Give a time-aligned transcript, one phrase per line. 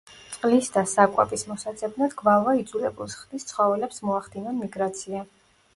[0.35, 5.25] წყლის და საკვების მოსაძებნად გვალვა იძულებულს ხდის ცხოველებს მოახდინონ მიგრაცია.